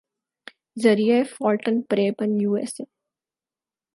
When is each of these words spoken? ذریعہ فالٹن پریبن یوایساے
ذریعہ 0.83 1.23
فالٹن 1.33 1.81
پریبن 1.89 2.39
یوایساے 2.41 2.85